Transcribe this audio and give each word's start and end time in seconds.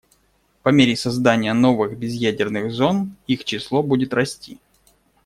По 0.63 0.69
мере 0.69 0.95
создания 0.95 1.53
новых 1.53 1.95
безъядерных 1.95 2.71
зон 2.71 3.15
их 3.27 3.43
число 3.43 3.83
будет 3.83 4.15
расти. 4.15 4.59